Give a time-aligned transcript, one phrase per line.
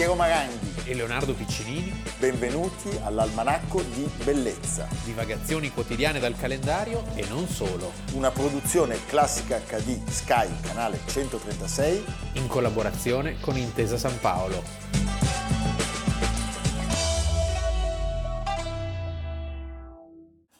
[0.00, 0.86] Piero Maranghi.
[0.86, 8.30] e Leonardo Piccinini, Benvenuti all'Almanacco di Bellezza, divagazioni quotidiane dal calendario e non solo, una
[8.30, 12.02] produzione classica HD Sky, canale 136.
[12.36, 14.62] in collaborazione con Intesa San Paolo.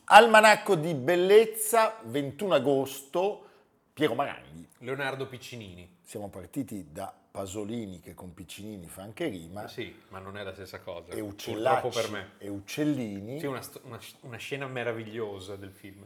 [0.05, 3.47] Almanacco di Bellezza, 21 agosto,
[3.95, 4.69] Piero Maranghi.
[4.81, 5.97] Leonardo Piccinini.
[6.03, 10.53] Siamo partiti da Pasolini che con Piccinini fa anche rima Sì, ma non è la
[10.53, 11.13] stessa cosa.
[11.13, 12.31] e Uccellacci per me.
[12.39, 16.05] e Uccellini Sì, una, una- una scena meravigliosa del film.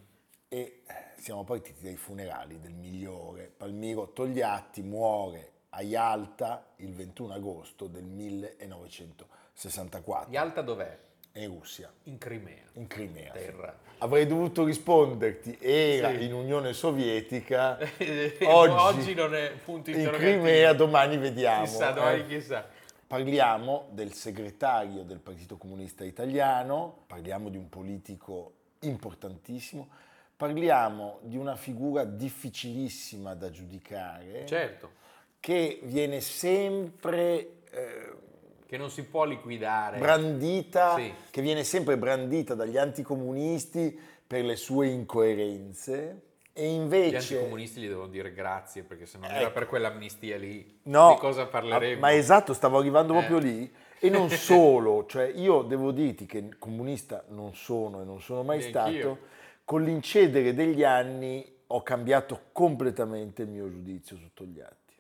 [0.48, 3.50] e eh, siamo partiti dai funerali del migliore.
[3.56, 10.96] Palmiro Togliatti muore a Yalta il 21 agosto del 1964 Yalta dov'è?
[11.36, 12.62] In Russia, In Crimea.
[12.74, 13.32] in Crimea.
[13.32, 13.76] Terra.
[13.98, 16.24] Avrei dovuto risponderti, era Sì.
[16.24, 17.78] in Unione Sovietica,
[18.42, 20.10] Oggi, oggi, non è punto in.
[20.12, 21.64] Crimea, domani vediamo.
[21.64, 22.26] Chissà, domani eh.
[22.26, 22.68] chissà.
[23.06, 29.88] Parliamo del segretario del Partito Comunista Italiano, parliamo di un politico importantissimo,
[30.36, 34.90] parliamo di una figura difficilissima da giudicare, Certo,
[35.40, 38.12] che viene sempre eh,
[38.74, 39.98] che non si può liquidare.
[39.98, 41.12] brandita, Sì.
[41.30, 46.22] che viene sempre brandita dagli anticomunisti per le sue incoerenze
[46.52, 47.16] e Gli invece...
[47.36, 49.52] anticomunisti gli devono dire grazie perché se non era Ecco.
[49.52, 52.00] per quell'amnistia lì No, di cosa parleremo?
[52.00, 53.16] Ma esatto, stavo arrivando Eh.
[53.18, 53.72] proprio lì.
[54.00, 58.58] E non solo, cioè io devo dirti che comunista non sono e non sono mai
[58.58, 59.00] Neanch'io.
[59.00, 59.18] stato,
[59.64, 64.94] con l'incedere degli anni ho cambiato completamente il mio giudizio su Togliatti.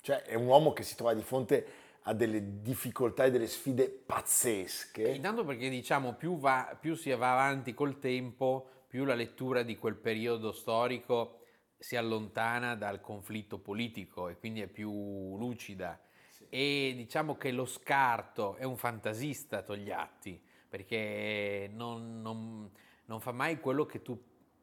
[0.00, 1.66] Cioè è un uomo che si trova di fronte
[2.08, 5.08] a delle difficoltà e delle sfide pazzesche.
[5.08, 9.76] Intanto perché diciamo più, va- più si va avanti col tempo, più la lettura di
[9.76, 11.40] quel periodo storico
[11.78, 16.00] si allontana dal conflitto politico e quindi è più lucida.
[16.48, 22.70] E diciamo che lo scarto è un fantasista Togliatti, perché non, non-
[23.06, 24.16] non fa mai quello che tu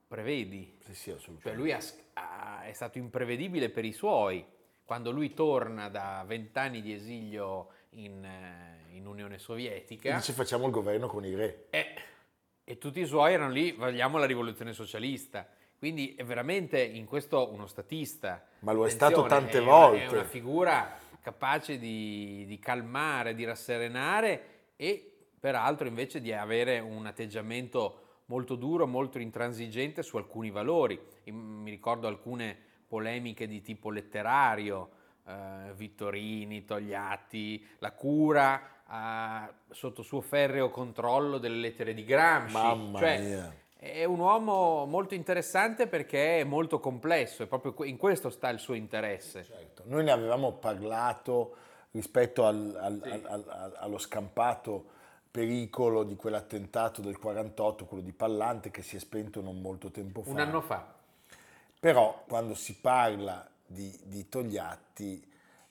[0.07, 0.77] prevedi.
[0.85, 1.61] Sì, sì, Cioè assolutamente.
[1.61, 1.81] lui ha-
[2.13, 4.45] ha- è stato imprevedibile per i suoi.
[4.85, 10.65] Quando lui torna da vent'anni di esilio in, eh, in Unione E Sovietica dice facciamo
[10.65, 11.67] il governo con i re.
[11.69, 11.93] e,
[12.63, 15.47] e tutti i suoi erano lì, vogliamo la rivoluzione socialista.
[15.77, 18.45] Quindi è veramente in questo uno statista.
[18.59, 20.03] Ma lo è stato tante è una- volte.
[20.03, 27.05] È una figura capace di, di calmare, di rasserenare e peraltro invece di avere un
[27.05, 30.97] atteggiamento molto duro, molto intransigente su alcuni valori.
[31.25, 34.89] Mi ricordo alcune polemiche di tipo letterario,
[35.25, 42.53] eh, Vittorini, Togliatti, la cura eh, sotto suo ferreo controllo delle lettere di Gramsci.
[42.53, 43.55] Mamma Cioè, mia.
[43.75, 48.59] È un uomo molto interessante perché è molto complesso e proprio in questo sta il
[48.59, 49.43] suo interesse.
[49.43, 49.81] Certo.
[49.87, 51.55] Noi ne avevamo parlato
[51.91, 53.09] rispetto al- al- Sì.
[53.27, 54.85] al- allo scampato
[55.31, 60.21] pericolo di quell'attentato del 48, quello di Pallante, che si è spento non molto tempo
[60.21, 60.29] fa.
[60.29, 61.01] Un anno fa.
[61.83, 65.21] Però quando si parla di, di Togliatti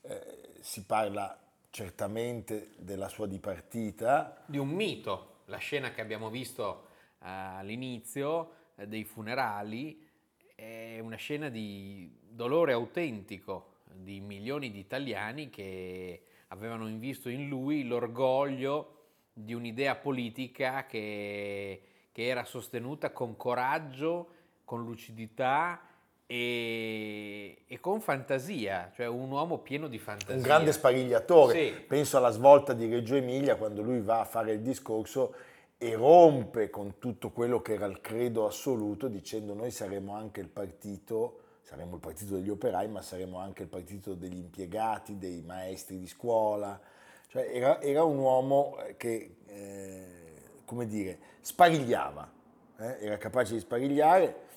[0.02, 1.34] eh, si parla
[1.70, 5.36] certamente della sua dipartita, di un mito.
[5.46, 10.06] La scena che abbiamo visto eh, all'inizio eh, dei funerali
[10.54, 17.86] è una scena di dolore autentico di milioni di italiani che avevano invisto in lui
[17.86, 24.28] l'orgoglio di un'idea politica che, che era sostenuta con coraggio,
[24.66, 25.86] con lucidità
[26.26, 30.34] e, e con fantasia, cioè un uomo pieno di fantasia.
[30.34, 31.52] un grande sparigliatore.
[31.58, 31.72] Sì.
[31.86, 35.34] Penso alla svolta di Reggio Emilia quando lui va a fare il discorso
[35.76, 40.48] e rompe con tutto quello che era il credo assoluto dicendo noi saremo anche il
[40.48, 45.98] partito, saremo il partito degli operai, ma saremo anche il partito degli impiegati, dei maestri
[45.98, 46.80] di scuola.
[47.26, 52.30] Cioè era, era un uomo che, eh, come dire, sparigliava,
[52.78, 54.50] eh, era capace di sparigliare.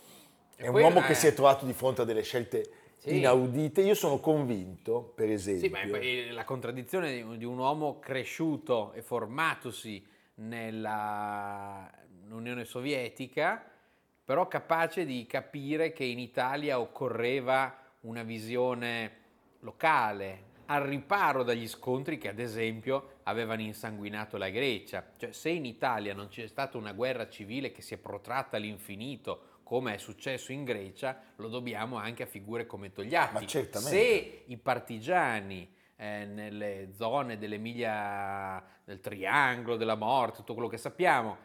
[0.56, 3.18] È un uomo una- che si è trovato di fronte a delle scelte Sì.
[3.18, 3.82] inaudite.
[3.82, 9.02] Io sono convinto, per Sì, esempio, ma è la contraddizione di- un uomo cresciuto e
[9.02, 10.06] formatosi
[10.36, 11.90] nella
[12.30, 13.64] Unione Sovietica,
[14.24, 19.12] però capace di capire che in Italia occorreva una visione
[19.60, 25.06] locale, al riparo dagli scontri che ad esempio avevano insanguinato la Grecia.
[25.16, 29.55] Cioè se in Italia non c'è stata una guerra civile che si è protratta all'infinito,
[29.66, 33.34] come è successo in Grecia, lo dobbiamo anche a figure come Togliatti.
[33.34, 33.98] Ma certamente.
[33.98, 41.36] Se i partigiani eh, nelle zone dell'Emilia, del Triangolo, della Morte, tutto quello che sappiamo,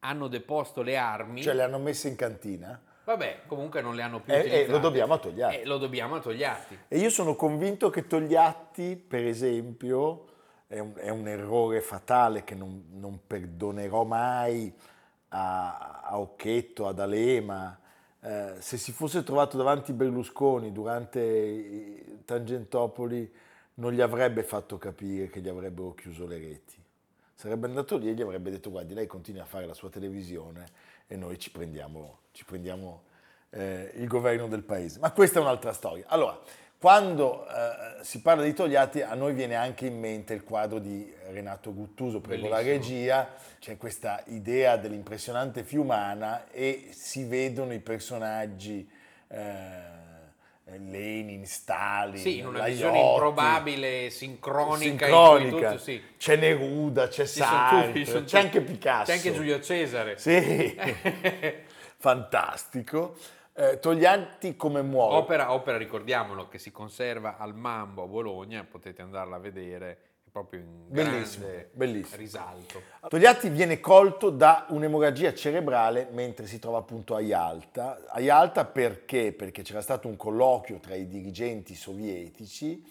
[0.00, 4.20] hanno deposto le armi, cioè le hanno messe in cantina vabbè, comunque non le hanno
[4.20, 4.70] più e, e utilizzate.
[4.72, 5.60] lo dobbiamo a Togliatti.
[5.60, 6.78] E lo dobbiamo a Togliatti.
[6.88, 10.24] E io sono convinto che Togliatti, per esempio,
[10.66, 14.74] è un, è un errore fatale che non, non perdonerò mai
[15.28, 17.78] a, a, Occhetto, ad Alema.
[18.20, 23.32] Eh, se si fosse trovato davanti Berlusconi durante Tangentopoli
[23.74, 26.82] non gli avrebbe fatto capire che gli avrebbero chiuso le reti.
[27.34, 30.64] Sarebbe andato lì e gli avrebbe detto guardi lei continua a fare la sua televisione
[31.06, 33.02] e noi ci prendiamo, ci prendiamo
[33.50, 34.98] eh, il governo del paese.
[34.98, 36.04] Ma questa è un'altra storia.
[36.08, 36.40] Allora,
[36.86, 41.12] quando eh, si parla di Togliatti a noi viene anche in mente il quadro di
[41.32, 43.28] Renato Guttuso, prego la regia,
[43.58, 48.88] c'è questa idea dell'impressionante fiumana e si vedono i personaggi
[49.26, 49.48] eh,
[50.78, 55.70] Lenin, Stalin, sì, in una visione improbabile, sincronica, sincronica.
[55.70, 56.00] Tutto, sì.
[56.16, 60.18] c'è Neruda, c'è Sartre, c'è anche Picasso, c'è anche Giulio Cesare.
[60.18, 60.78] Sì,
[61.98, 63.16] fantastico.
[63.58, 65.16] Eh, Togliatti come muore?
[65.16, 70.30] Opera, opera, ricordiamolo, che si conserva al Mambo a Bologna, potete andarla a vedere, è
[70.30, 72.16] proprio in bellissimo, bellissimo.
[72.18, 72.82] risalto.
[73.08, 78.04] Togliatti viene colto da un'emorragia cerebrale mentre si trova appunto a Yalta.
[78.08, 79.32] A Yalta perché?
[79.32, 82.84] Perché c'era stato un colloquio tra i dirigenti sovietici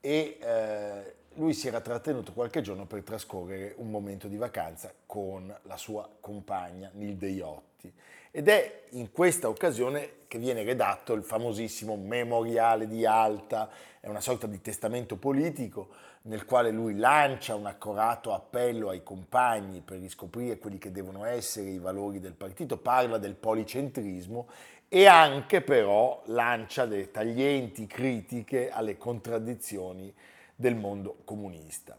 [0.00, 5.54] e eh, lui si era trattenuto qualche giorno per trascorrere un momento di vacanza con
[5.64, 7.92] la sua compagna Nilde Iotti.
[8.38, 13.68] Ed è in questa occasione che viene redatto il famosissimo Memoriale di Alta,
[13.98, 15.88] è una sorta di testamento politico
[16.22, 21.70] nel quale lui lancia un accorato appello ai compagni per riscoprire quelli che devono essere
[21.70, 24.46] i valori del partito, parla del policentrismo
[24.88, 30.14] e anche però lancia delle taglienti critiche alle contraddizioni
[30.54, 31.98] del mondo comunista.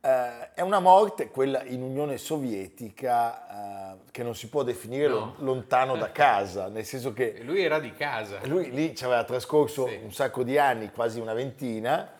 [0.00, 5.34] Eh, è una morte, quella in Unione Sovietica, eh, che non si può definire no.
[5.38, 7.40] lontano da casa, nel senso che...
[7.42, 8.38] Lui era di casa.
[8.44, 9.98] Lui lì ci aveva trascorso sì.
[10.02, 12.12] un sacco di anni, quasi una ventina.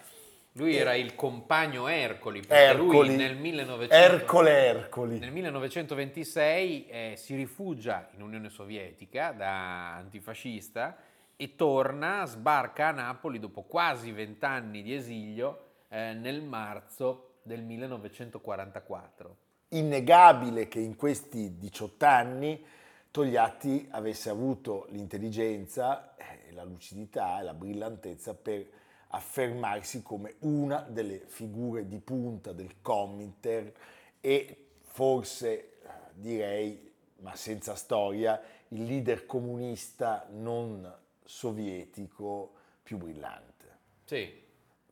[0.52, 5.19] Lui era il compagno Ercoli, perché Ercoli, lui nel, 1900, Ercole Ercoli.
[5.19, 10.96] nel 1926 eh, si rifugia in Unione Sovietica da antifascista
[11.37, 19.37] e torna, sbarca a Napoli dopo quasi vent'anni di esilio eh, nel marzo del 1944.
[19.69, 22.65] Innegabile che in questi 18 anni
[23.11, 28.67] Togliatti avesse avuto l'intelligenza, eh, la lucidità e la brillantezza per
[29.09, 33.73] affermarsi come una delle figure di punta del Cominter
[34.21, 40.93] e forse eh, direi, ma senza storia, il leader comunista non
[41.25, 42.53] sovietico
[42.83, 43.79] più brillante.
[44.05, 44.45] Sì.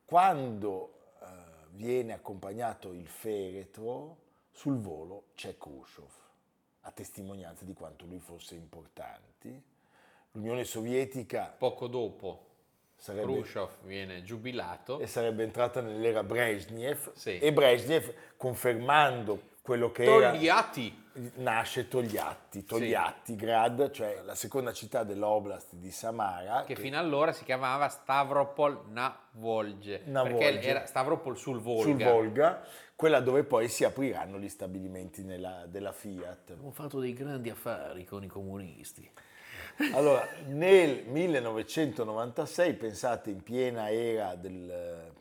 [0.03, 0.94] Quando
[1.75, 4.17] viene accompagnato il feretro,
[4.51, 6.09] sul volo c'è Khrushchev,
[6.81, 9.73] a testimonianza di quanto lui fosse importante.
[10.31, 11.53] L'Unione Sovietica...
[11.57, 12.45] Poco dopo
[12.95, 14.99] sarebbe, Khrushchev viene giubilato.
[14.99, 17.13] E sarebbe entrata nell'era Brezhnev.
[17.13, 17.39] Sì.
[17.39, 20.87] E Brezhnev, confermando quello che Togliatti.
[20.87, 21.04] era
[21.35, 23.35] nasce Togliatti, Togliatti sì.
[23.35, 26.63] Grad, cioè la seconda città dell'oblast di Samara.
[26.65, 31.83] Che, che fino allora si chiamava Stavropol na Volge, perché era Stavropol sul Volga.
[31.83, 32.65] Sul Volga,
[32.95, 36.51] quella dove poi si apriranno gli stabilimenti nella, della Fiat.
[36.51, 39.09] Abbiamo fatto dei grandi affari con i comunisti.
[39.93, 45.13] Allora, nel 1996, pensate in piena era del...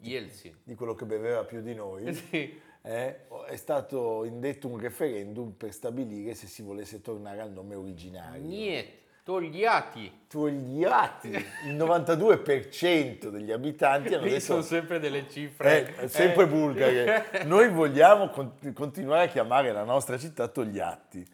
[0.00, 0.58] Yeltsin.
[0.62, 2.12] Di quello che beveva più di noi.
[2.30, 7.74] Sì eh, è stato indetto un referendum per stabilire se si volesse tornare al nome
[7.74, 8.44] originario.
[8.44, 9.02] Niente.
[9.24, 10.26] Togliati.
[10.28, 11.28] Togliati.
[11.66, 14.44] Il 92% degli abitanti hanno Lì detto...
[14.44, 15.96] sono sempre delle cifre...
[15.96, 16.46] Eh, sempre eh.
[16.46, 17.44] bulgare.
[17.46, 18.28] Noi vogliamo
[18.74, 21.26] continuare a chiamare la nostra città Togliatti.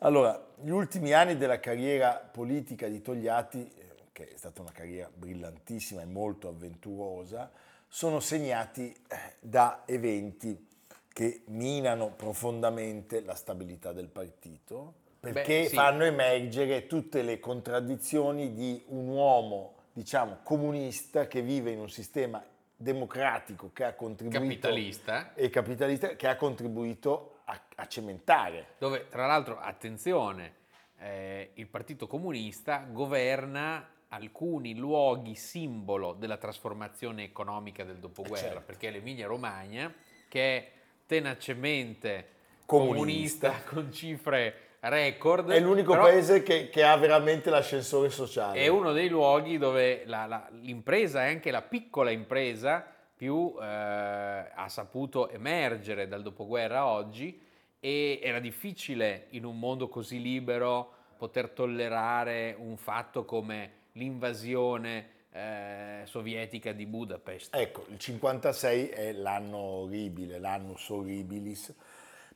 [0.00, 5.10] Allora, gli ultimi anni della carriera politica di Togliatti, eh, che è stata una carriera
[5.10, 7.50] brillantissima e molto avventurosa,
[7.88, 10.68] sono segnati eh, da eventi
[11.12, 15.74] che minano profondamente la stabilità del partito, perché Beh, sì.
[15.74, 22.42] fanno emergere tutte le contraddizioni di un uomo, diciamo, comunista che vive in un sistema
[22.74, 28.68] democratico che ha contribuito capitalista e capitalista che ha contribuito a, a cementare.
[28.78, 30.54] Dove tra l'altro, attenzione,
[30.98, 38.62] eh, il Partito Comunista governa alcuni luoghi simbolo della trasformazione economica del dopoguerra, certo.
[38.64, 39.92] perché l'Emilia Romagna,
[40.28, 40.70] che è
[41.10, 42.28] tenacemente
[42.66, 45.50] comunista, comunista con cifre record.
[45.50, 48.60] È l'unico paese che, che, ha veramente l'ascensore sociale.
[48.60, 52.86] È uno dei luoghi dove la, la, l'impresa e anche la piccola impresa
[53.16, 57.42] più eh, ha saputo emergere dal dopoguerra a oggi
[57.80, 66.02] e era difficile in un mondo così libero poter tollerare un fatto come l'invasione eh,
[66.06, 67.54] sovietica di Budapest.
[67.54, 71.72] Ecco, il 56 è l'anno orribile, l'annus horribilis,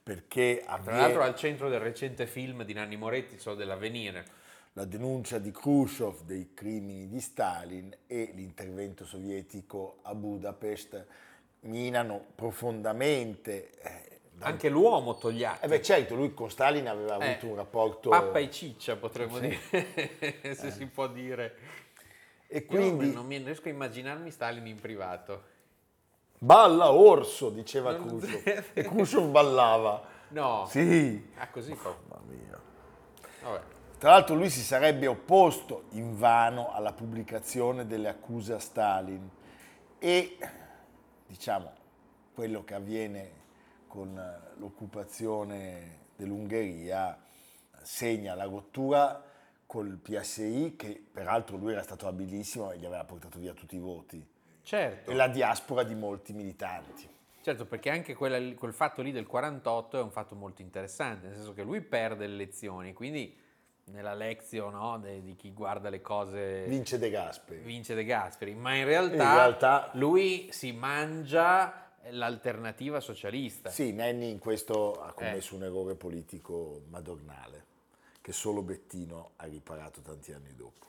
[0.02, 4.42] perché Tra avviene l'altro al centro del recente film di Nanni Moretti, so dell'avvenire.
[4.74, 11.06] la denuncia di Khrushchev dei crimini di Stalin e l'intervento sovietico a Budapest
[11.60, 13.70] minano profondamente.
[13.80, 15.64] eh, Anche l'uomo Togliatti.
[15.64, 18.10] Eh beh, certo, lui con Stalin aveva Eh, avuto un rapporto...
[18.10, 19.42] Pappa e ciccia potremmo Sì.
[19.70, 21.56] dire, se si può dire.
[22.54, 25.42] E Quindi non mi riesco a immaginarmi Stalin in privato.
[26.38, 28.70] balla orso, diceva Non- Khrushchev.
[28.74, 30.00] e Khrushchev ballava.
[30.28, 30.64] No.
[30.68, 31.30] Sì.
[31.36, 31.92] Ah, così fa.
[32.08, 32.60] Mamma mia.
[33.42, 33.60] Vabbè.
[33.98, 39.28] Tra l'altro lui si sarebbe opposto invano alla pubblicazione delle accuse a Stalin
[39.98, 40.38] e
[41.26, 41.72] diciamo
[42.34, 43.30] quello che avviene
[43.88, 44.14] con
[44.58, 47.18] l'occupazione dell'Ungheria
[47.82, 49.22] segna la rottura
[49.74, 53.80] col PSI che peraltro lui era stato abilissimo e gli aveva portato via tutti i
[53.80, 54.24] voti
[54.62, 55.10] Certo.
[55.10, 57.08] e la diaspora di molti militanti.
[57.40, 61.34] Certo, perché anche quella- quel fatto lì del 48 è un fatto molto interessante, nel
[61.34, 63.36] senso che lui perde le elezioni, quindi
[63.86, 67.60] nella lezione no, di chi guarda le cose Vince De Gasperi.
[67.62, 73.70] vince De Gasperi, ma in realtà, In realtà- lui si mangia l'alternativa socialista.
[73.70, 75.14] Sì, Nenni in questo ha Eh.
[75.14, 77.72] commesso un errore politico madornale
[78.24, 80.86] che solo Bettino ha riparato tanti anni dopo.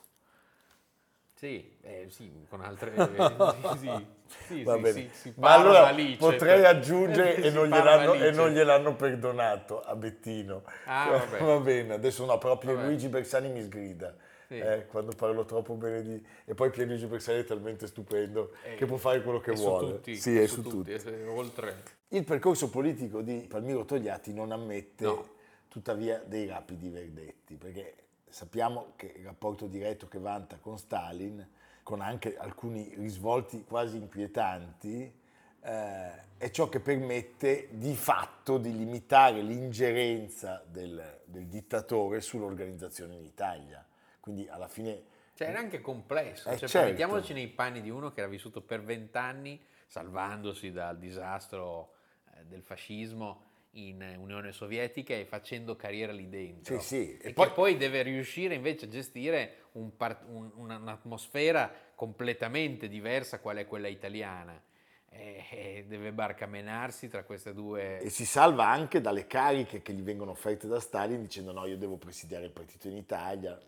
[1.34, 2.94] Sì, eh, sì, con altre...
[3.76, 4.06] sì,
[4.46, 6.66] sì, sì, sì, si Ma parla allora Alice, potrei cioè.
[6.66, 10.62] aggiungere e non, e non gliel'hanno perdonato a Bettino.
[10.86, 11.44] Ah, vabbè.
[11.44, 12.64] Va bene, adesso no, però Vabbè.
[12.72, 14.16] Pierluigi Bersani mi sgrida.
[14.46, 14.58] Sì.
[14.58, 16.26] eh, quando parlo troppo bene di...
[16.46, 19.86] E poi Pierluigi Bersani è talmente stupendo Eh, che può fare quello che è vuole.
[19.88, 20.90] Su tutti, sì, è su tutti.
[20.90, 21.82] è oltre.
[22.08, 25.34] Il percorso politico di Palmiro Togliatti non ammette No.
[25.76, 27.96] Tuttavia dei rapidi verdetti, perché
[28.30, 31.46] sappiamo che il rapporto diretto che vanta con Stalin,
[31.82, 35.14] con anche alcuni risvolti quasi inquietanti,
[35.60, 43.24] eh, è ciò che permette di fatto di limitare l'ingerenza del, del dittatore sull'organizzazione in
[43.24, 43.86] Italia.
[44.18, 45.02] Quindi alla fine
[45.34, 46.88] Cioè era anche complesso, Eh, cioè, certo.
[46.88, 51.96] mettiamoci nei panni di uno che era vissuto per vent'anni salvandosi dal disastro
[52.32, 53.45] eh, del fascismo
[53.76, 56.78] in Unione Sovietica e facendo carriera lì dentro.
[56.80, 60.76] Sì, sì, E, e poi- poi deve riuscire invece a gestire un par- un- una-
[60.76, 64.60] un'atmosfera completamente diversa qual è quella italiana.
[65.08, 68.00] E deve barcamenarsi tra queste due...
[68.00, 71.78] E si salva anche dalle cariche che gli vengono offerte da Stalin dicendo no, io
[71.78, 73.58] devo presidiare il partito in Italia.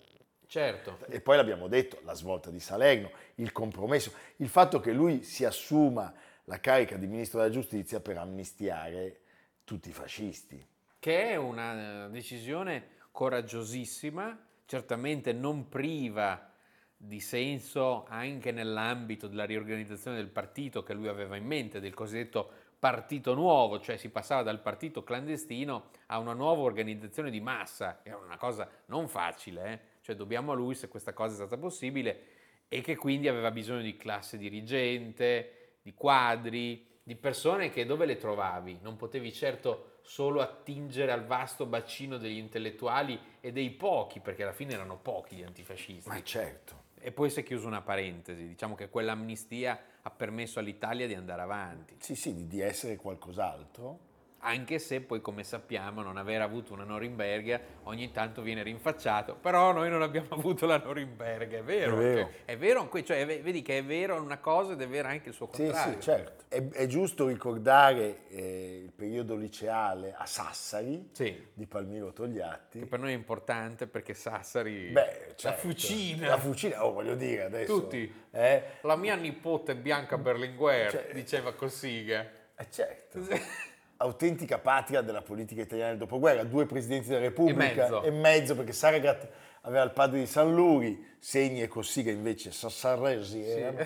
[0.46, 5.22] Certo, E poi l'abbiamo detto, la svolta di Salerno, il compromesso, il fatto che lui
[5.22, 6.12] si assuma
[6.44, 9.20] la carica di ministro della giustizia per amnistiare
[9.68, 10.66] tutti i fascisti.
[10.98, 16.50] che è una eh, decisione coraggiosissima, certamente non priva
[16.96, 22.50] di senso anche nell'ambito della riorganizzazione del partito che lui aveva in mente, del cosiddetto
[22.78, 28.16] partito nuovo, cioè si passava dal partito clandestino a una nuova organizzazione di massa, era
[28.16, 29.80] una cosa non facile, eh?
[30.00, 32.20] cioè dobbiamo a lui se questa cosa è stata possibile
[32.68, 38.18] e che quindi aveva bisogno di classe dirigente, di quadri, di persone che dove le
[38.18, 38.80] trovavi?
[38.82, 44.52] Non potevi certo solo attingere al vasto bacino degli intellettuali e dei pochi, perché alla
[44.52, 46.06] fine erano pochi gli antifascisti.
[46.06, 46.84] Ma certo.
[47.00, 51.40] E poi si è chiusa una parentesi, diciamo che quell'amnistia ha permesso all'Italia di andare
[51.40, 54.00] avanti, Sì, sì, di, di essere qualcos'altro.
[54.40, 59.72] Anche se poi come sappiamo non aver avuto una Norimberga ogni tanto viene rinfacciato, però
[59.72, 62.16] noi non abbiamo avuto la Norimberga, è vero, È vero.
[62.22, 65.34] Cioè, è vero, cioè, vedi che è vero una cosa ed è vera anche il
[65.34, 65.94] suo Sì, contrario.
[65.94, 66.44] sì, certo.
[66.48, 71.48] È, è giusto ricordare eh, il periodo liceale a Sassari Sì.
[71.52, 72.78] di Palmiro Togliatti.
[72.80, 75.60] Che per noi è importante perché Sassari, Beh, la certo.
[75.60, 77.80] fucina, La fucina, oh, voglio dire adesso.
[77.80, 78.26] Tutti.
[78.30, 82.24] Eh, la mia nipote Bianca Berlinguer, Cioè- diceva Cossiga.
[82.56, 83.18] eh, certo.
[83.98, 88.54] autentica patria della politica italiana del dopoguerra, due presidenti della Repubblica E mezzo.
[88.54, 89.28] perché Saragat
[89.62, 93.78] aveva il padre di San Luri, Segni e Cossiga invece Sassarresi, erano,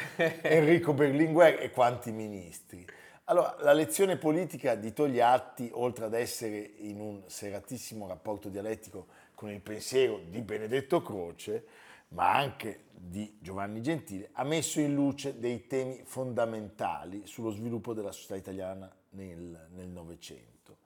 [0.42, 2.86] Enrico Berlinguer e quanti ministri.
[3.24, 9.48] Allora, la lezione politica di Togliatti, oltre ad essere in un seratissimo rapporto dialettico con
[9.50, 11.64] il pensiero di Benedetto Croce,
[12.08, 18.12] ma anche di Giovanni Gentile, ha messo in luce dei temi fondamentali sullo sviluppo della
[18.12, 20.78] società italiana nel Novecento,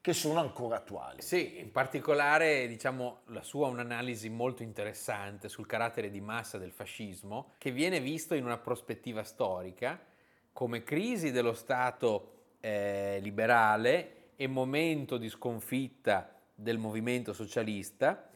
[0.00, 1.22] che sono ancora attuali.
[1.22, 6.72] Sì, in particolare diciamo la sua è un'analisi molto interessante sul carattere di massa del
[6.72, 10.00] fascismo che viene visto in una prospettiva storica
[10.52, 18.28] come crisi dello Stato eh, liberale e momento di sconfitta del movimento socialista,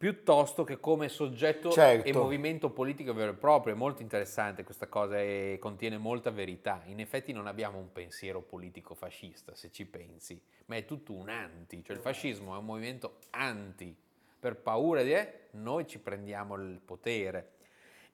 [0.00, 2.08] piuttosto che come soggetto Certo.
[2.08, 3.74] e movimento politico vero e proprio.
[3.74, 6.80] È molto interessante questa cosa e contiene molta verità.
[6.86, 11.28] In effetti non abbiamo un pensiero politico fascista, se ci pensi, ma è tutto un
[11.28, 13.94] anti, cioè il fascismo è un movimento anti.
[14.40, 17.50] Per paura di eh, noi ci prendiamo il potere.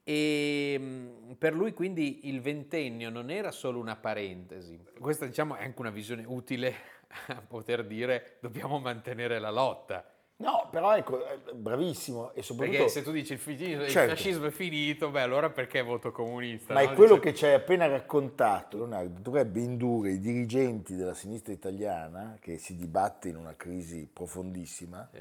[0.02, 4.76] E mh, per lui quindi il ventennio non era solo una parentesi.
[4.98, 6.74] Questa diciamo è anche una visione utile
[7.28, 10.04] a poter dire dobbiamo mantenere la lotta.
[10.38, 12.76] No, però ecco, eh, bravissimo e soprattutto...
[12.76, 14.14] Perché se tu dici il, il Certo.
[14.14, 16.74] fascismo è finito, beh allora perché voto comunista?
[16.74, 16.90] Ma no?
[16.90, 21.54] è quello Dice- che ci hai appena raccontato, Leonardo, dovrebbe indurre i dirigenti della sinistra
[21.54, 25.20] italiana, che si dibatte in una crisi profondissima, Sì.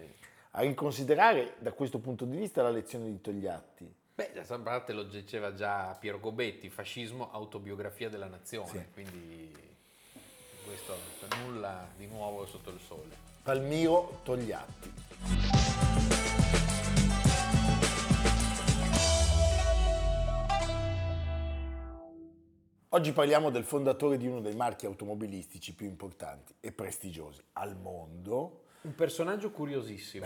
[0.51, 3.93] a riconsiderare da questo punto di vista la lezione di Togliatti.
[4.15, 8.85] Beh, da parte lo diceva già Piero Gobetti, fascismo, autobiografia della nazione, Sì.
[8.93, 9.44] quindi
[10.75, 10.97] questo
[11.41, 13.15] nulla di nuovo sotto il sole.
[13.41, 14.93] Palmiro Togliatti.
[22.89, 28.63] Oggi parliamo del fondatore di uno dei marchi automobilistici più importanti e prestigiosi al mondo,
[28.81, 30.25] Un personaggio curiosissimo,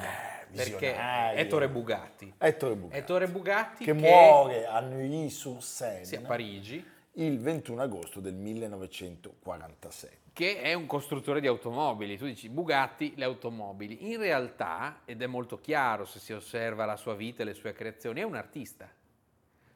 [0.51, 1.39] perché visionario.
[1.39, 2.33] Ettore Bugatti.
[2.37, 8.35] Ettore Bugatti, Ettore Bugatti che muore a Neuilly-sur-Seine sì, a Parigi, il 21 agosto del
[8.35, 10.09] 1946.
[10.33, 12.17] che è un costruttore di automobili.
[12.17, 14.09] Tu dici Bugatti, le automobili.
[14.11, 17.73] In realtà, ed è molto chiaro se si osserva la sua vita e le sue
[17.73, 18.89] creazioni, è un artista.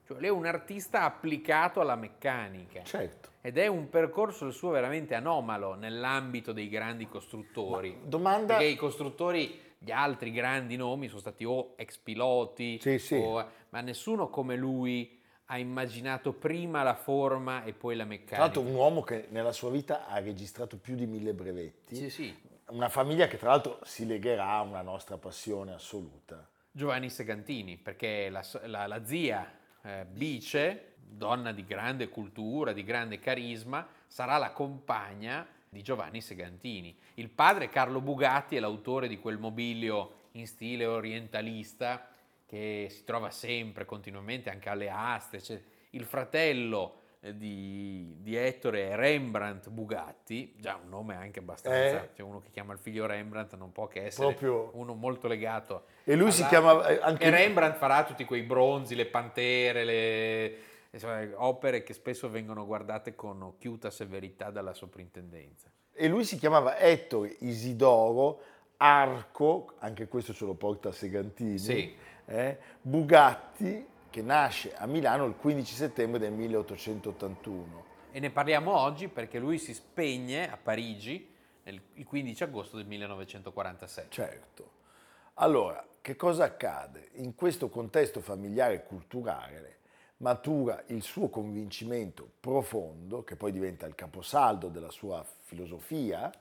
[0.05, 2.83] Cioè, lui è un artista applicato alla meccanica.
[2.83, 3.29] Certo.
[3.41, 7.97] Ed è un percorso il suo veramente anomalo nell'ambito dei grandi costruttori.
[8.05, 8.55] Domanda...
[8.55, 13.15] Perché i costruttori, gli altri grandi nomi sono stati o ex piloti, Sì, sì.
[13.15, 18.37] o- ma nessuno come lui ha immaginato prima la forma e poi la Tra meccanica.
[18.39, 21.95] l'altro un uomo che nella sua vita ha registrato più di mille brevetti.
[21.95, 22.35] Sì, sì.
[22.69, 26.47] Una famiglia che tra l'altro si legherà a una nostra passione assoluta.
[26.71, 29.51] Giovanni Segantini, perché la, la- la zia
[29.83, 36.95] eh, Bice, donna di grande cultura, di grande carisma, sarà la compagna di Giovanni Segantini.
[37.15, 42.07] Il padre Carlo Bugatti è l'autore di quel mobilio in stile orientalista
[42.45, 45.37] che si trova sempre, continuamente, anche alle aste.
[45.39, 52.03] C'è il fratello eh, di, di Ettore è Rembrandt Bugatti, già un nome anche abbastanza,
[52.03, 52.09] Eh.
[52.13, 55.85] c'è uno che chiama il figlio Rembrandt, non può che essere Proprio- uno molto legato
[56.03, 60.55] E lui si chiama eh, anche e Rembrandt farà tutti quei bronzi, le pantere, le
[60.91, 65.71] insomma, opere che spesso vengono guardate con occhiuta severità dalla soprintendenza.
[65.93, 68.41] e lui si chiamava Ettore Isidoro
[68.77, 71.95] Arco, anche questo ce lo porta Segantini, Sì.
[72.25, 77.91] Eh, Bugatti, che nasce a Milano il 15 settembre del 1881.
[78.11, 81.31] E ne parliamo oggi perché lui si spegne a Parigi
[81.63, 84.09] nel- il 15 agosto del 1947.
[84.11, 84.71] Certo.
[85.35, 87.09] Allora, che cosa accade?
[87.13, 89.77] In questo contesto familiare e culturale
[90.17, 96.31] matura il suo convincimento profondo, che poi diventa il caposaldo della sua filosofia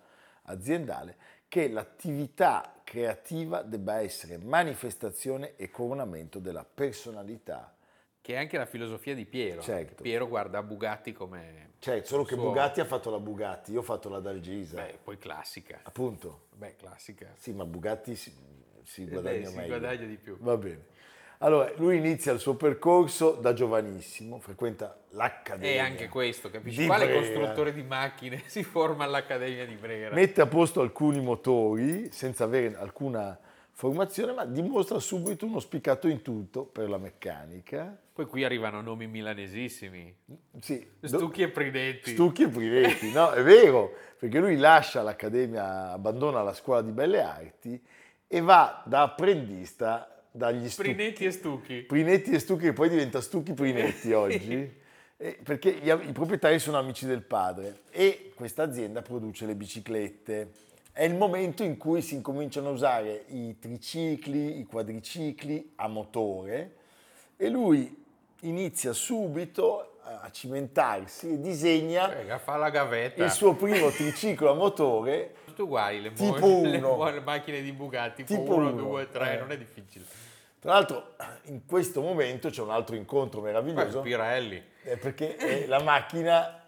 [0.45, 1.17] aziendale,
[1.53, 7.77] che l'attività creativa debba essere manifestazione e coronamento della personalità.
[8.23, 9.61] Che è anche la filosofia di Piero.
[9.61, 10.03] Certo.
[10.03, 11.73] Piero guarda Bugatti come...
[11.79, 14.77] Cioè, solo che suo- Bugatti ha fatto la Bugatti, io ho fatto la Dalgisa.
[14.77, 15.81] Beh, poi classica.
[15.83, 16.47] Appunto.
[16.55, 17.35] Beh, classica.
[17.37, 18.35] Sì, ma Bugatti si,
[18.85, 19.79] si Eh, guadagna si meglio.
[19.79, 20.39] guadagna di più.
[20.39, 20.87] Va bene.
[21.43, 25.71] Allora, lui inizia il suo percorso da giovanissimo, frequenta l'Accademia.
[25.71, 26.87] E anche questo, capisci?
[26.87, 27.19] Quale Brera.
[27.19, 30.15] costruttore di macchine si forma all'Accademia di Brera?
[30.15, 33.37] Mette a posto alcuni motori senza avere alcuna
[33.73, 37.99] formazione, ma dimostra subito uno spiccato in tutto per la meccanica.
[38.13, 40.15] Poi qui arrivano nomi milanesissimi.
[40.61, 42.13] Sì, Stucchi e Pridetti.
[42.13, 43.33] Stucchi e Privetti, no?
[43.33, 47.83] È vero, perché lui lascia l'Accademia, abbandona la scuola di belle arti
[48.29, 50.95] e va da apprendista dagli Stucchi.
[50.95, 51.83] Prinetti e Stucchi.
[51.83, 54.81] Prinetti e Stucchi, che poi diventa Stucchi Prinetti oggi,
[55.19, 60.51] eh, perché gli- i proprietari sono amici del padre e questa azienda produce le biciclette.
[60.91, 66.75] È il momento in cui si incominciano a usare i tricicli, i quadricicli a motore
[67.37, 68.05] e lui
[68.41, 72.09] inizia subito a cimentarsi e disegna
[72.71, 73.25] gavetta.
[73.25, 77.73] il suo primo triciclo a motore Tutte uguali le, Tipo mo- le le macchine di
[77.73, 78.25] Bugatti.
[78.25, 79.39] Tipo Tipo 1, uno, 2, 3, eh.
[79.39, 80.05] non è difficile.
[80.59, 84.01] Tra l'altro, in questo momento c'è un altro incontro meraviglioso.
[84.01, 84.63] Pirelli.
[84.85, 86.61] Eh, perché eh, la macchina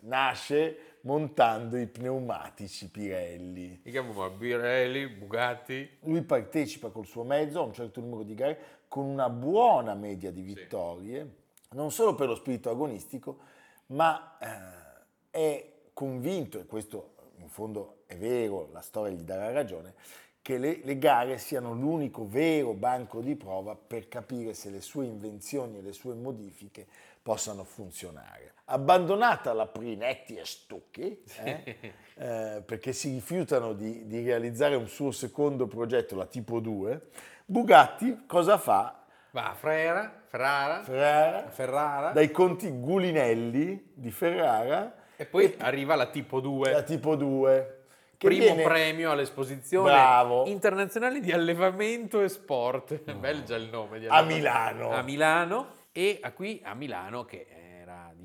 [0.00, 3.80] nasce montando i pneumatici Pirelli.
[3.82, 5.98] Si chiamano Pirelli, Bugatti.
[6.04, 10.30] Lui partecipa col suo mezzo a un certo numero di gare con una buona media
[10.30, 11.34] di vittorie,
[11.70, 13.38] non solo per lo spirito agonistico,
[13.86, 19.94] ma eh, è convinto, e questo in fondo è vero, la storia gli darà ragione,
[20.42, 25.04] che le, le, gare siano l'unico vero banco di prova per capire se le sue
[25.06, 26.86] invenzioni e le sue modifiche
[27.22, 28.54] possano funzionare.
[28.64, 31.76] Abbandonata la Prinetti e Stucchi, eh,
[32.14, 37.00] eh, perché si rifiutano di, di, realizzare un suo secondo progetto, la Tipo 2,
[37.44, 39.04] Bugatti cosa fa?
[39.30, 45.00] Va a Ferrara, Ferrara, Ferrara, Ferrara, dai conti Gulinelli di Ferrara.
[45.22, 46.72] E poi e arriva la Tipo 2.
[46.72, 47.76] La Tipo 2
[48.18, 48.62] primo viene...
[48.62, 50.46] premio all'esposizione Bravo.
[50.46, 53.00] internazionale di allevamento e sport.
[53.12, 53.14] No.
[53.18, 54.04] Bello già il nome.
[54.06, 54.90] a Milano.
[54.90, 57.61] A Milano e a qui a Milano che era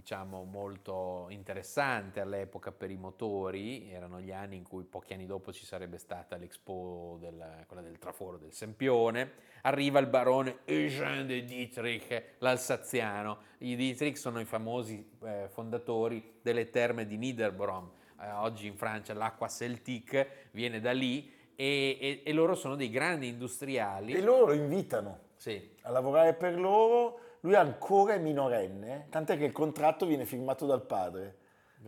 [0.08, 5.52] diciamo molto interessante all'epoca per i motori, erano gli anni in cui pochi anni dopo
[5.52, 11.44] ci sarebbe stata l'Expo, del, quella del traforo del Sempione, arriva il barone Eugène de
[11.44, 13.40] Dietrich, l'alsaziano.
[13.58, 17.88] I Dietrich sono i famosi eh, fondatori delle terme di Niederbronn,
[18.22, 22.90] eh, oggi in Francia l'acqua Celtic viene da lì e, e, e, loro sono dei
[22.90, 24.14] grandi industriali.
[24.14, 25.70] E loro lo invitano sì.
[25.82, 27.26] a lavorare per loro.
[27.48, 31.38] Lui ancora è minorenne, tant'è che il contratto viene firmato dal padre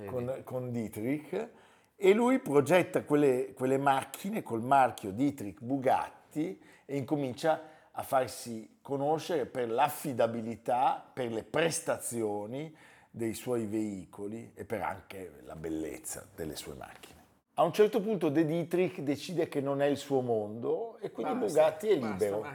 [0.05, 1.49] con, con, Dietrich
[1.97, 9.47] e lui progetta quelle, quelle macchine col marchio Dietrich Bugatti e incomincia a farsi conoscere
[9.47, 12.73] per l'affidabilità, per le prestazioni,
[13.11, 17.17] dei suoi veicoli e per anche la bellezza delle sue macchine.
[17.55, 21.33] A un certo punto De Dietrich decide che non è il suo mondo e quindi
[21.33, 22.45] basta, Bugatti è libero.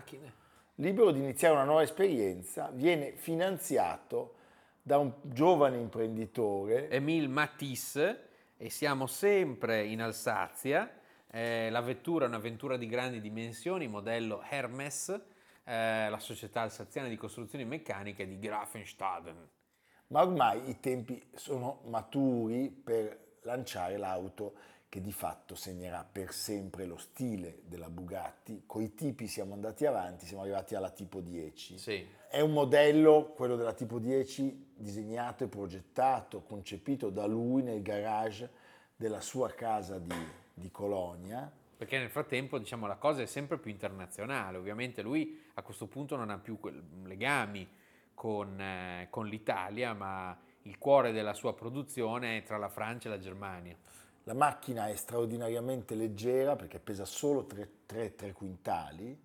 [0.78, 4.34] Libero di iniziare una nuova esperienza, viene finanziato
[4.82, 6.90] da un giovane imprenditore.
[6.90, 10.90] Emile Matisse e siamo sempre in Alsazia.
[11.30, 15.08] Eh, la vettura è una vettura di grandi dimensioni, modello Hermes,
[15.64, 19.48] eh, la società alsaziana di costruzioni meccaniche di Grafenstaden
[20.08, 24.54] ma ormai i tempi sono maturi per lanciare l'auto
[24.94, 28.62] che di fatto segnerà per sempre lo stile della Bugatti.
[28.64, 31.78] Con i tipi siamo andati avanti, siamo arrivati alla tipo 10.
[31.78, 32.06] Sì.
[32.30, 38.48] È un modello, quello della tipo 10, disegnato e progettato, concepito da lui nel garage
[38.94, 40.14] della sua casa di,
[40.54, 41.50] di Colonia.
[41.76, 46.14] Perché nel frattempo diciamo, la cosa è sempre più internazionale, ovviamente lui a questo punto
[46.14, 46.56] non ha più
[47.02, 47.68] legami
[48.14, 53.10] con, eh, con l'Italia, ma il cuore della sua produzione è tra la Francia e
[53.10, 53.76] la Germania.
[54.24, 59.20] La macchina è straordinariamente leggera perché pesa solo 3 quintali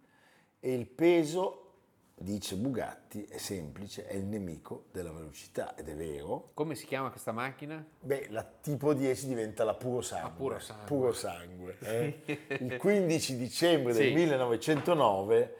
[0.60, 1.72] e il peso,
[2.16, 6.52] dice Bugatti, è semplice, è il nemico della velocità ed è vero.
[6.54, 7.82] Come si chiama questa macchina?
[7.98, 10.30] Beh, la tipo 10 diventa la puro sangue.
[10.30, 10.86] Ah, puro sangue.
[10.86, 12.58] Puro sangue eh?
[12.60, 14.14] il 15 dicembre del sì.
[14.14, 15.56] 1909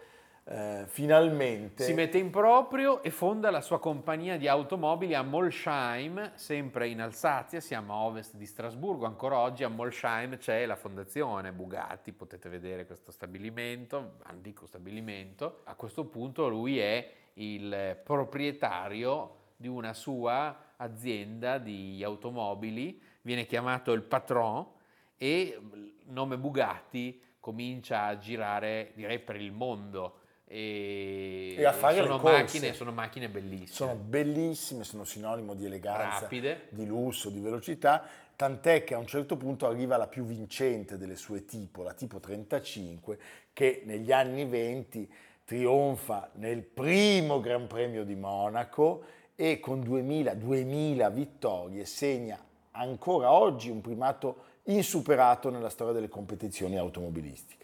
[0.52, 6.32] eh, finalmente si mette in proprio e fonda la sua compagnia di automobili a Molsheim,
[6.34, 11.52] sempre in Alsazia, siamo a ovest di Strasburgo, ancora oggi a Molsheim c'è la fondazione
[11.52, 15.60] Bugatti, potete vedere questo stabilimento, antico stabilimento.
[15.66, 23.92] A questo punto lui è il proprietario di una sua azienda di automobili, viene chiamato
[23.92, 24.66] il patron
[25.16, 32.02] e il nome Bugatti comincia a girare direi per il mondo e, e a fare
[32.02, 33.68] sono macchine, sono macchine bellissime.
[33.68, 36.66] Sono bellissime, sono sinonimo di eleganza, Rapide.
[36.70, 38.04] di lusso, di velocità,
[38.36, 42.20] tant'è che a un certo punto arriva la più vincente delle sue tipo, la tipo
[42.20, 43.20] 35,
[43.54, 45.14] che negli anni 20
[45.46, 49.04] trionfa nel primo Gran Premio di Monaco
[49.36, 56.76] e con 2000, 2000 vittorie segna ancora oggi un primato insuperato nella storia delle competizioni
[56.76, 57.59] automobilistiche.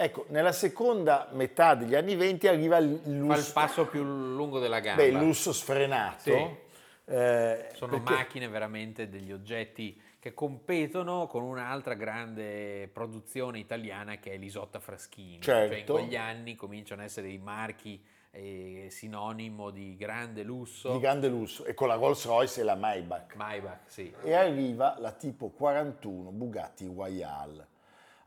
[0.00, 3.32] Ecco, nella seconda metà degli anni 20 arriva il lusso.
[3.32, 5.02] Fa il passo più lungo della gamba.
[5.02, 6.20] Beh, il lusso sfrenato.
[6.20, 6.66] Sì.
[7.04, 8.12] Eh, Sono perché...
[8.12, 15.40] macchine veramente degli oggetti che competono con un'altra grande produzione italiana che è l'Isotta Fraschini.
[15.40, 15.72] Certo.
[15.72, 20.92] Cioè in quegli anni cominciano ad essere dei marchi eh, sinonimo di grande lusso.
[20.92, 23.34] Di grande lusso, e con la Rolls Royce e la Maybach.
[23.34, 24.14] Maybach, sì.
[24.22, 27.76] E arriva la tipo 41 Bugatti Royale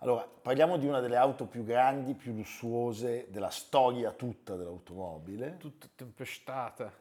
[0.03, 5.57] allora, parliamo di una delle auto più grandi, più lussuose della storia tutta dell'automobile.
[5.59, 6.91] Tutta tempestata.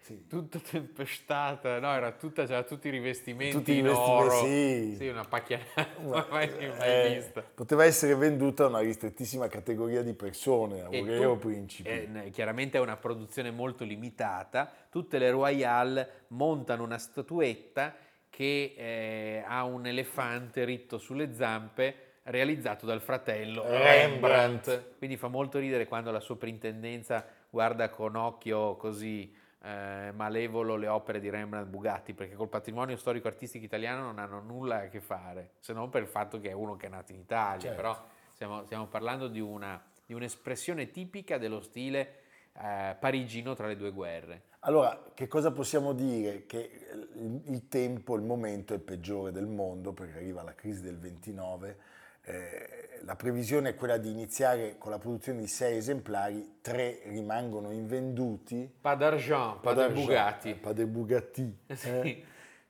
[0.00, 0.26] Sì.
[0.26, 4.44] Tutta tempestata, no, era tutta, c'era tutti i rivestimenti tutti in rivestimenti, oro.
[4.44, 4.94] Sì.
[4.96, 7.42] sì, una pacchianata mai, mai eh, vista.
[7.42, 11.88] Poteva essere venduta a una ristrettissima categoria di persone, obreri o principi.
[11.88, 14.72] Eh, chiaramente è una produzione molto limitata.
[14.90, 17.94] Tutte le Royal montano una statuetta
[18.28, 24.66] che eh, ha un elefante ritto sulle zampe realizzato dal fratello Rembrandt.
[24.66, 24.98] Rembrandt.
[24.98, 31.20] Quindi fa molto ridere quando la soprintendenza guarda con occhio così eh, malevolo le opere
[31.20, 35.72] di Rembrandt Bugatti, perché col patrimonio storico-artistico italiano non hanno nulla a che fare, se
[35.72, 37.76] non per il fatto che è uno che è nato in Italia, certo.
[37.76, 38.04] però
[38.40, 42.20] Stiamo, stiamo parlando di, una, di, un'espressione tipica dello stile
[42.54, 44.44] eh, parigino tra le due guerre.
[44.60, 46.46] Allora, che cosa possiamo dire?
[46.46, 46.70] Che
[47.16, 50.96] il, il tempo, il momento è il peggiore del mondo perché arriva la crisi del
[50.96, 51.76] 29
[52.22, 57.70] eh, la previsione è quella di iniziare con la produzione di sei esemplari, tre rimangono
[57.70, 58.70] invenduti.
[58.80, 60.54] Pas d'argent, pas, pas de Bugatti.
[60.54, 61.58] Pas de Bugatti.
[61.74, 61.88] Sì.
[61.88, 62.24] Eh?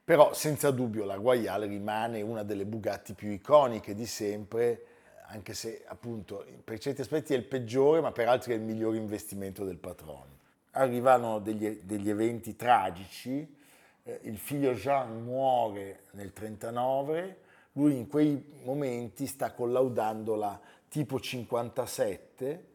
[0.05, 4.85] Però senza dubbio la Royale rimane una delle Bugatti più iconiche di sempre,
[5.27, 8.95] anche se appunto per certi aspetti è il peggiore, ma per altri è il miglior
[8.95, 10.39] investimento del patrono.
[10.73, 13.57] Arrivano degli, degli eventi tragici,
[14.05, 17.37] eh, il figlio Jean muore nel 1939,
[17.81, 22.67] lui in quei momenti sta collaudando la tipo 57,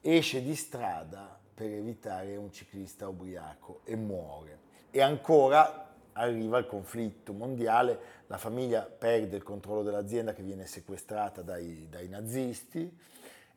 [0.00, 4.58] esce di strada per evitare un ciclista ubriaco e muore.
[4.92, 11.42] E ancora arriva il conflitto mondiale, la famiglia perde il controllo dell'azienda che viene sequestrata
[11.42, 12.96] dai, dai nazisti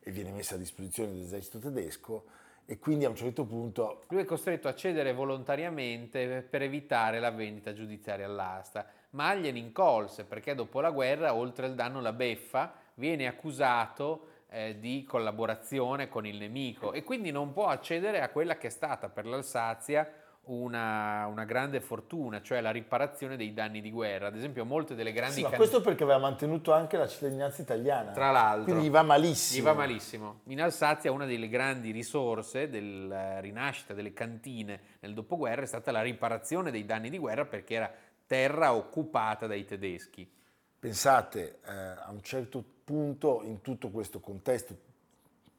[0.00, 2.24] e viene messa a disposizione dell'esercito tedesco
[2.66, 4.02] e quindi a un certo punto...
[4.08, 10.24] Lui è costretto a cedere volontariamente per evitare la vendita giudiziaria all'asta ma gliene incolse
[10.24, 16.26] perché dopo la guerra, oltre al danno la beffa, viene accusato eh, di collaborazione con
[16.26, 20.10] il nemico e quindi non può accedere a quella che è stata per l'Alsazia
[20.48, 24.28] una, una, grande fortuna, cioè la riparazione dei danni di guerra.
[24.28, 25.34] Ad esempio, molte delle grandi.
[25.34, 25.58] Sì, ma can...
[25.58, 28.12] questo perché aveva mantenuto anche la cittadinanza italiana.
[28.12, 28.64] Tra l'altro.
[28.64, 29.60] Quindi gli va malissimo.
[29.60, 30.40] Gli va malissimo.
[30.44, 36.02] In Alsazia, una delle grandi risorse della rinascita delle cantine nel dopoguerra è stata la
[36.02, 37.92] riparazione dei danni di guerra perché era
[38.28, 40.30] terra occupata dai tedeschi.
[40.78, 44.76] Pensate, eh, a un certo punto in tutto questo contesto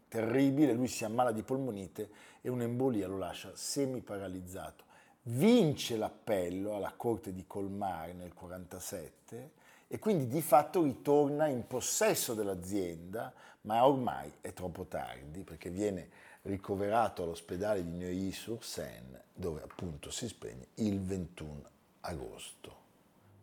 [0.08, 2.10] terribile lui si ammala di polmonite
[2.42, 4.86] e un'embolia lo lascia semi-paralizzato.
[5.24, 9.52] Vince l'appello alla corte di Colmare nel 1947
[9.88, 16.10] e quindi di fatto ritorna in possesso dell'azienda, ma ormai è troppo tardi perché viene
[16.44, 22.78] ricoverato all'ospedale di Neuilly-sur-Seine dove appunto si spegne il 21 agosto.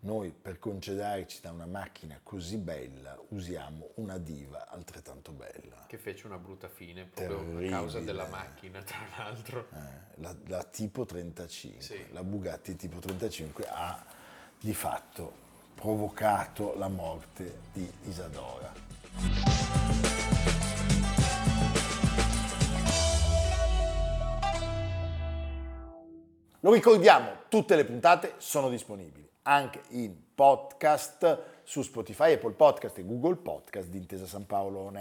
[0.00, 5.84] Noi per concedarci da una macchina così bella usiamo una diva altrettanto bella.
[5.88, 7.66] Che fece una brutta fine proprio Terribile.
[7.66, 9.68] a causa della macchina, tra l'altro.
[9.72, 12.06] Eh, la, la, tipo 35, sì.
[12.12, 14.04] la Bugatti tipo 35 ha
[14.60, 19.55] di fatto provocato la morte di Isadora.
[26.66, 33.06] Lo ricordiamo, tutte le puntate sono disponibili anche in podcast su Spotify, Apple Podcast e
[33.06, 34.98] Google Podcast di Intesa San Paolo On.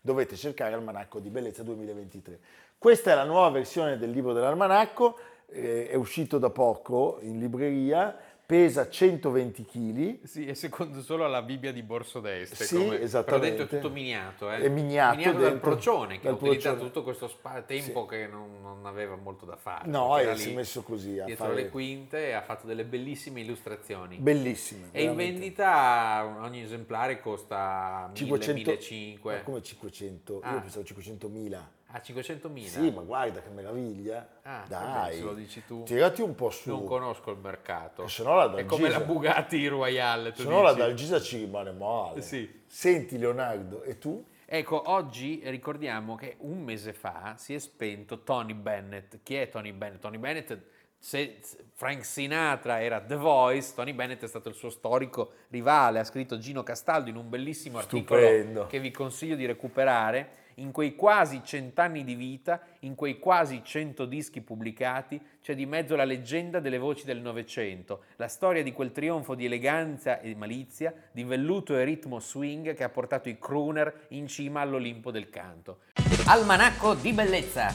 [0.00, 2.38] Dovete cercare Almanacco di Bellezza 2023.
[2.78, 8.16] Questa è la nuova versione del libro dell'Almanacco, eh, è uscito da poco in libreria
[8.48, 10.24] pesa 120 kg.
[10.24, 12.64] Sì, è secondo solo alla Bibbia di Borso d'Este.
[12.64, 13.24] Sì, come, esattamente.
[13.24, 14.50] Però dentro è tutto miniato.
[14.50, 14.60] Eh?
[14.60, 18.16] È miniato, miniato dal procione, che ha utilizzato tutto questo spa- tempo sì.
[18.16, 19.86] che non, non, aveva molto da fare.
[19.90, 21.56] No, e si è messo così a Dietro fare...
[21.56, 24.16] le quinte e ha fatto delle bellissime illustrazioni.
[24.16, 24.86] Bellissime.
[24.92, 25.22] E veramente.
[25.24, 29.28] in vendita ogni esemplare costa 500, 1500.
[29.28, 30.40] Ma come 500?
[30.42, 30.54] Ah.
[30.54, 31.60] Io pensavo 500.000.
[31.90, 32.64] A 500.000?
[32.66, 34.28] Sì, ma guarda che meraviglia.
[34.42, 35.84] Ah, Dai, se lo dici tu.
[35.84, 36.68] Tirati un po' su.
[36.68, 38.06] Non conosco il mercato.
[38.08, 40.34] se no la Dalgisa, È come la Bugatti Royale.
[40.34, 42.20] Se no la Dalgisa ci rimane male.
[42.20, 42.62] Sì.
[42.66, 44.22] Senti Leonardo, e tu?
[44.44, 49.20] Ecco, oggi ricordiamo che un mese fa si è spento Tony Bennett.
[49.22, 50.00] Chi è Tony Bennett?
[50.00, 50.58] Tony Bennett,
[50.98, 51.38] se
[51.72, 56.00] Frank Sinatra era The Voice, Tony Bennett è stato il suo storico rivale.
[56.00, 58.66] Ha scritto Gino Castaldo in un bellissimo articolo Stupendo.
[58.66, 64.04] che vi consiglio di recuperare in quei quasi cent'anni di vita, in quei quasi cento
[64.04, 68.92] dischi pubblicati, c'è di mezzo la leggenda delle voci del Novecento, la storia di quel
[68.92, 74.06] trionfo di eleganza e malizia, di velluto e ritmo swing che ha portato i crooner
[74.08, 75.80] in cima all'Olimpo del canto.
[76.26, 77.74] Almanacco di bellezza